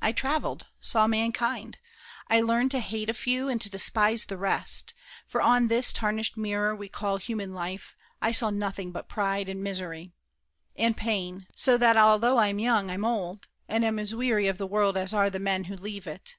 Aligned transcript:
I 0.00 0.12
traveled—saw 0.12 1.06
mankind: 1.08 1.76
I 2.28 2.40
learned 2.40 2.70
to 2.70 2.78
hate 2.78 3.10
A 3.10 3.12
few 3.12 3.50
and 3.50 3.60
to 3.60 3.68
despise 3.68 4.24
the 4.24 4.38
rest. 4.38 4.94
For 5.26 5.42
on 5.42 5.68
This 5.68 5.92
tarnished 5.92 6.38
mirror 6.38 6.74
we 6.74 6.88
call 6.88 7.18
human 7.18 7.52
life, 7.52 7.94
I 8.22 8.32
saw 8.32 8.48
nothing 8.48 8.92
but 8.92 9.10
pride 9.10 9.46
and 9.46 9.62
misery 9.62 10.14
And 10.74 10.96
pain; 10.96 11.48
so 11.54 11.76
that, 11.76 11.98
although 11.98 12.38
I'm 12.38 12.58
young, 12.58 12.90
I'm 12.90 13.04
old, 13.04 13.46
And 13.68 13.84
am 13.84 13.98
as 13.98 14.14
weary 14.14 14.48
of 14.48 14.56
the 14.56 14.66
world 14.66 14.96
as 14.96 15.12
are 15.12 15.28
The 15.28 15.38
men 15.38 15.64
who 15.64 15.76
leave 15.76 16.06
it. 16.06 16.36